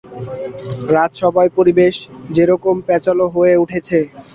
রাজসভার 0.93 1.47
পরিবেশ 1.57 1.95
যেরকম 2.35 2.75
প্যাঁচালো 2.87 3.25
হয়ে 3.35 3.53
উঠেছে। 3.63 3.99